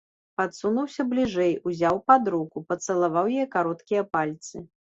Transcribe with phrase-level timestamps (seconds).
[0.39, 4.67] Падсунуўся бліжэй, узяў пад руку, пацалаваў яе кароткія пальцы.